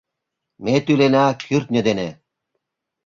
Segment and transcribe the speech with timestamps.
[0.63, 2.09] Ме тӱлена кӱртньӧ дене.